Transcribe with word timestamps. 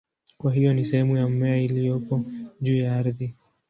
Kwa 0.37 0.53
hiyo 0.53 0.73
ni 0.73 0.85
sehemu 0.85 1.17
ya 1.17 1.29
mmea 1.29 1.57
iliyopo 1.57 2.23
juu 2.61 2.77
ya 2.77 2.95
ardhi. 2.95 3.33